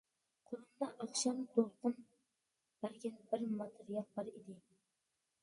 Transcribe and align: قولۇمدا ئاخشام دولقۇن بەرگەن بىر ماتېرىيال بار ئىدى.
قولۇمدا 0.51 0.87
ئاخشام 1.03 1.43
دولقۇن 1.57 1.93
بەرگەن 2.81 3.21
بىر 3.29 3.45
ماتېرىيال 3.61 4.09
بار 4.19 4.35
ئىدى. 4.35 4.59